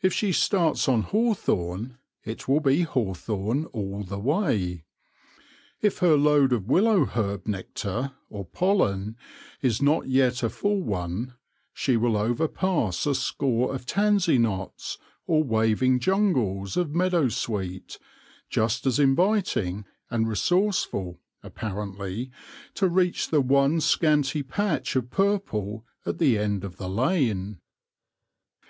If 0.00 0.14
she 0.14 0.32
starts 0.32 0.88
on 0.88 1.02
hawthorn, 1.02 1.98
it 2.24 2.48
will 2.48 2.60
be 2.60 2.84
hawthorn 2.84 3.66
all 3.66 4.02
the 4.02 4.18
way/ 4.18 4.86
If 5.82 5.98
her 5.98 6.16
load 6.16 6.54
of 6.54 6.62
willowherb 6.70 7.46
nectar 7.46 8.12
or 8.30 8.46
pollen 8.46 9.14
is 9.60 9.82
not 9.82 10.08
yet 10.08 10.42
a 10.42 10.48
full 10.48 10.82
one, 10.82 11.34
she 11.74 11.98
will 11.98 12.16
overpass 12.16 13.04
a 13.04 13.14
score 13.14 13.74
of 13.74 13.84
tansy 13.84 14.38
knots 14.38 14.96
or 15.26 15.44
waving 15.44 16.00
jungles 16.00 16.78
of 16.78 16.94
meadow 16.94 17.28
sweet, 17.28 17.98
just 18.48 18.86
as 18.86 18.98
inviting 18.98 19.84
and 20.08 20.28
re 20.30 20.34
sourceful, 20.34 21.18
apparently, 21.42 22.30
to 22.72 22.88
reach 22.88 23.28
the 23.28 23.42
one 23.42 23.82
scanty 23.82 24.42
patch 24.42 24.96
of 24.96 25.10
purple 25.10 25.84
at 26.06 26.16
the 26.16 26.38
end 26.38 26.64
of 26.64 26.78
the 26.78 26.88
lane. 26.88 27.60